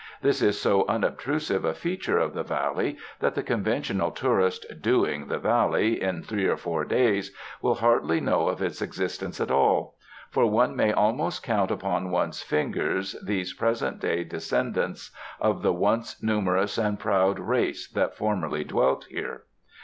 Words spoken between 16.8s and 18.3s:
proud race that